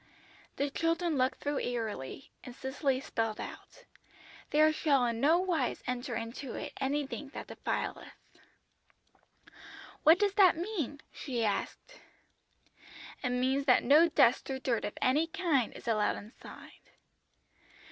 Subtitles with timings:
[0.55, 3.85] "The children looked through eagerly, and Cicely spelled out:
[4.49, 8.11] '"There shall in no wise enter into it anything that defileth."'
[10.01, 11.99] "'What does that mean?' she asked.
[13.21, 16.81] "'It means that no dust or dirt of any kind is allowed inside.'